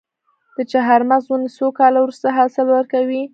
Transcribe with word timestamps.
د 0.55 0.57
چهارمغز 0.71 1.23
ونې 1.27 1.49
څو 1.57 1.67
کاله 1.79 1.99
وروسته 2.01 2.27
حاصل 2.37 2.67
ورکوي؟ 2.71 3.23